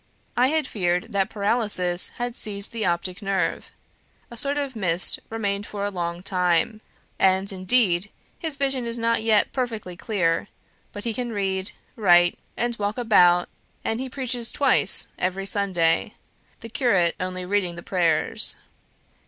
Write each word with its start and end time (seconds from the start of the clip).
I 0.35 0.47
had 0.47 0.65
feared 0.65 1.11
that 1.11 1.29
paralysis 1.29 2.09
had 2.17 2.35
seized 2.35 2.71
the 2.71 2.87
optic 2.87 3.21
nerve. 3.21 3.71
A 4.31 4.35
sort 4.35 4.57
of 4.57 4.75
mist 4.75 5.19
remained 5.29 5.67
for 5.67 5.85
a 5.85 5.91
long 5.91 6.23
time; 6.23 6.81
and, 7.19 7.51
indeed, 7.53 8.09
his 8.39 8.55
vision 8.55 8.87
is 8.87 8.97
not 8.97 9.21
yet 9.21 9.51
perfectly 9.53 9.95
clear, 9.95 10.47
but 10.91 11.03
he 11.03 11.13
can 11.13 11.31
read, 11.33 11.73
write, 11.95 12.39
and 12.57 12.75
walk 12.79 12.97
about, 12.97 13.47
and 13.85 13.99
he 13.99 14.09
preaches 14.09 14.51
TWICE 14.51 15.07
every 15.19 15.45
Sunday, 15.45 16.15
the 16.61 16.69
curate 16.69 17.15
only 17.19 17.45
reading 17.45 17.75
the 17.75 17.83
prayers. 17.83 18.55